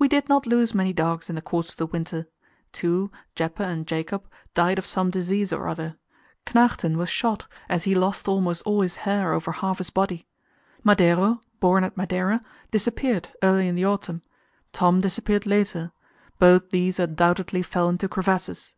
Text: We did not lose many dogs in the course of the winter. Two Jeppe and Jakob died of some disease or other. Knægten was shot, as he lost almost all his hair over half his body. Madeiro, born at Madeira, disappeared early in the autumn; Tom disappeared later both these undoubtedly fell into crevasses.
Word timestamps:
We 0.00 0.08
did 0.08 0.28
not 0.28 0.48
lose 0.48 0.74
many 0.74 0.92
dogs 0.92 1.30
in 1.30 1.36
the 1.36 1.40
course 1.40 1.68
of 1.70 1.76
the 1.76 1.86
winter. 1.86 2.26
Two 2.72 3.12
Jeppe 3.36 3.62
and 3.62 3.86
Jakob 3.86 4.26
died 4.52 4.80
of 4.80 4.84
some 4.84 5.10
disease 5.10 5.52
or 5.52 5.68
other. 5.68 5.96
Knægten 6.44 6.96
was 6.96 7.08
shot, 7.08 7.46
as 7.68 7.84
he 7.84 7.94
lost 7.94 8.26
almost 8.26 8.62
all 8.64 8.80
his 8.80 8.96
hair 9.06 9.32
over 9.32 9.52
half 9.52 9.78
his 9.78 9.90
body. 9.90 10.26
Madeiro, 10.84 11.40
born 11.60 11.84
at 11.84 11.96
Madeira, 11.96 12.42
disappeared 12.72 13.28
early 13.44 13.68
in 13.68 13.76
the 13.76 13.86
autumn; 13.86 14.22
Tom 14.72 15.00
disappeared 15.02 15.46
later 15.46 15.92
both 16.40 16.70
these 16.70 16.98
undoubtedly 16.98 17.62
fell 17.62 17.88
into 17.88 18.08
crevasses. 18.08 18.74